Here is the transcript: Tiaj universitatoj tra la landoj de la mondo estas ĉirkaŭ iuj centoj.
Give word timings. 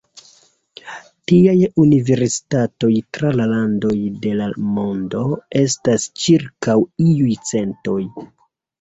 Tiaj 1.31 1.53
universitatoj 1.83 2.91
tra 3.19 3.35
la 3.41 3.47
landoj 3.53 3.93
de 4.27 4.35
la 4.43 4.51
mondo 4.81 5.25
estas 5.65 6.11
ĉirkaŭ 6.27 6.81
iuj 7.15 7.41
centoj. 7.55 8.03